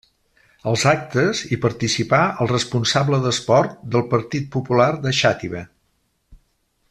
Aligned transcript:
Als 0.69 0.85
actes 0.91 1.41
hi 1.55 1.59
participà 1.65 2.21
el 2.45 2.51
responsable 2.53 3.21
d'esport 3.27 3.77
del 3.97 4.07
Partit 4.15 4.49
Popular 4.57 4.91
de 5.05 5.13
Xàtiva. 5.19 5.63